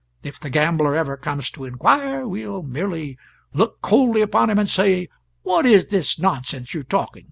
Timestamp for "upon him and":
4.21-4.67